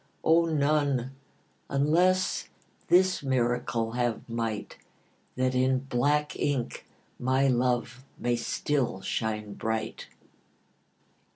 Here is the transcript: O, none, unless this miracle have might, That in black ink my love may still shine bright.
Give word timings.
O, 0.23 0.45
none, 0.45 1.11
unless 1.69 2.49
this 2.87 3.21
miracle 3.21 3.91
have 3.91 4.27
might, 4.27 4.79
That 5.35 5.53
in 5.53 5.77
black 5.81 6.35
ink 6.39 6.87
my 7.19 7.47
love 7.47 8.03
may 8.17 8.35
still 8.35 9.01
shine 9.01 9.53
bright. 9.53 10.07